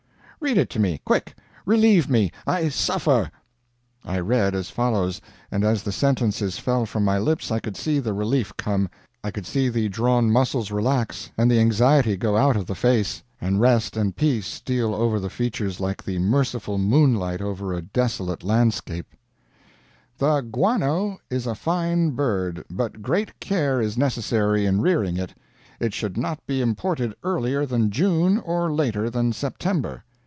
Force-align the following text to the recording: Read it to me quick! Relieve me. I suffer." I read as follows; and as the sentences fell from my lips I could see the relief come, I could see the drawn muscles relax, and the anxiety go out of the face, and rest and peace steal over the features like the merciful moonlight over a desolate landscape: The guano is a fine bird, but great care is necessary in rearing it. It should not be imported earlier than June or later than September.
Read 0.43 0.57
it 0.57 0.71
to 0.71 0.79
me 0.79 0.99
quick! 1.05 1.35
Relieve 1.67 2.09
me. 2.09 2.31
I 2.47 2.67
suffer." 2.69 3.29
I 4.03 4.17
read 4.19 4.55
as 4.55 4.71
follows; 4.71 5.21
and 5.51 5.63
as 5.63 5.83
the 5.83 5.91
sentences 5.91 6.57
fell 6.57 6.87
from 6.87 7.05
my 7.05 7.19
lips 7.19 7.51
I 7.51 7.59
could 7.59 7.77
see 7.77 7.99
the 7.99 8.11
relief 8.15 8.51
come, 8.57 8.89
I 9.23 9.29
could 9.29 9.45
see 9.45 9.69
the 9.69 9.87
drawn 9.87 10.31
muscles 10.31 10.71
relax, 10.71 11.29
and 11.37 11.51
the 11.51 11.59
anxiety 11.59 12.17
go 12.17 12.37
out 12.37 12.55
of 12.55 12.65
the 12.65 12.73
face, 12.73 13.21
and 13.39 13.61
rest 13.61 13.95
and 13.95 14.15
peace 14.15 14.47
steal 14.47 14.95
over 14.95 15.19
the 15.19 15.29
features 15.29 15.79
like 15.79 16.01
the 16.03 16.17
merciful 16.17 16.79
moonlight 16.79 17.39
over 17.39 17.71
a 17.71 17.83
desolate 17.83 18.41
landscape: 18.43 19.15
The 20.17 20.41
guano 20.41 21.19
is 21.29 21.45
a 21.45 21.53
fine 21.53 22.15
bird, 22.15 22.65
but 22.67 23.03
great 23.03 23.39
care 23.39 23.79
is 23.79 23.95
necessary 23.95 24.65
in 24.65 24.81
rearing 24.81 25.17
it. 25.17 25.35
It 25.79 25.93
should 25.93 26.17
not 26.17 26.43
be 26.47 26.61
imported 26.63 27.13
earlier 27.23 27.67
than 27.67 27.91
June 27.91 28.39
or 28.39 28.73
later 28.73 29.07
than 29.11 29.33
September. 29.33 30.03